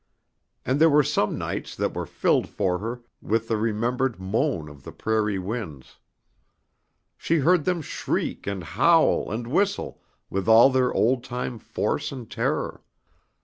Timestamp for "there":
0.81-0.89